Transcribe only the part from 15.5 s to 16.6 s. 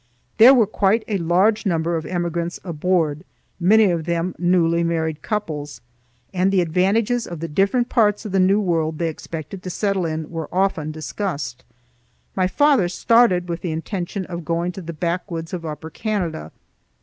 of Upper Canada.